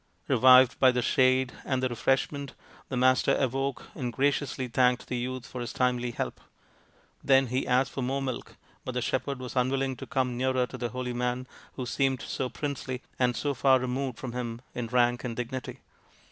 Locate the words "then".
7.23-7.45